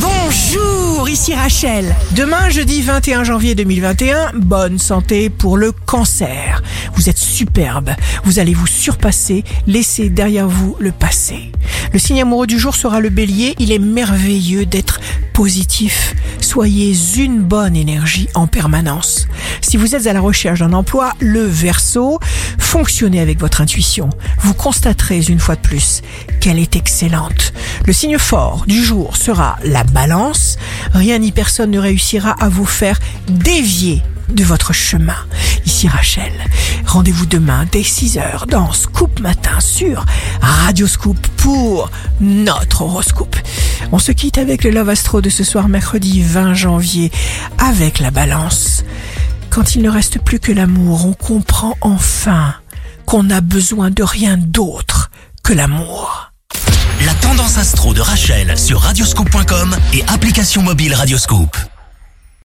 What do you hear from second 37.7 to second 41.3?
dès 6h dans Scoop Matin sur Radio Scoop